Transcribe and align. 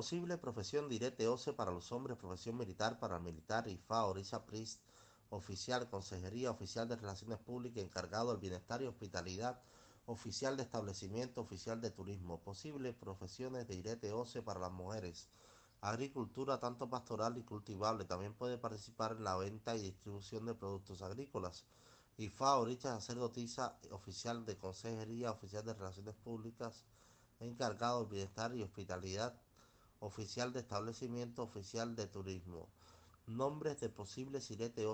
Posible 0.00 0.38
profesión 0.38 0.88
direte 0.88 1.28
OCE 1.28 1.52
para 1.52 1.72
los 1.72 1.92
hombres, 1.92 2.16
profesión 2.16 2.56
militar 2.56 2.98
para 2.98 3.16
el 3.16 3.22
militar, 3.22 3.68
IFA, 3.68 4.06
Orisa 4.06 4.46
Priest, 4.46 4.80
oficial, 5.28 5.90
consejería, 5.90 6.50
oficial 6.50 6.88
de 6.88 6.96
relaciones 6.96 7.38
públicas, 7.38 7.84
encargado 7.84 8.30
del 8.30 8.40
bienestar 8.40 8.80
y 8.80 8.86
hospitalidad, 8.86 9.60
oficial 10.06 10.56
de 10.56 10.62
establecimiento, 10.62 11.42
oficial 11.42 11.82
de 11.82 11.90
turismo. 11.90 12.40
Posible 12.40 12.94
profesiones 12.94 13.68
de 13.68 13.74
irete 13.74 14.10
para 14.42 14.58
las 14.58 14.72
mujeres. 14.72 15.28
Agricultura 15.82 16.58
tanto 16.58 16.88
pastoral 16.88 17.36
y 17.36 17.42
cultivable. 17.42 18.06
También 18.06 18.32
puede 18.32 18.56
participar 18.56 19.16
en 19.18 19.24
la 19.24 19.36
venta 19.36 19.76
y 19.76 19.82
distribución 19.82 20.46
de 20.46 20.54
productos 20.54 21.02
agrícolas. 21.02 21.66
IFA, 22.16 22.56
Oricha, 22.56 22.94
sacerdotisa, 22.94 23.76
oficial 23.90 24.46
de 24.46 24.56
consejería, 24.56 25.30
oficial 25.30 25.62
de 25.62 25.74
relaciones 25.74 26.14
públicas, 26.14 26.86
encargado 27.38 28.00
del 28.00 28.12
bienestar 28.12 28.56
y 28.56 28.62
hospitalidad, 28.62 29.38
oficial 30.00 30.52
de 30.52 30.60
establecimiento, 30.60 31.42
oficial 31.42 31.94
de 31.94 32.06
turismo. 32.06 32.66
Nombres 33.26 33.78
de 33.80 33.88
posibles 33.88 34.50
irete 34.50 34.86